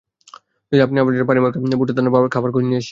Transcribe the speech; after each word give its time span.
যাই, 0.71 0.81
আপনার 0.81 1.03
জন্য 1.07 1.25
পনিরমাখা 1.29 1.57
ভুট্টাদানার 1.79 2.11
খাবার 2.29 2.49
খুঁজে 2.53 2.67
নিয়ে 2.67 2.75
আসি। 2.75 2.79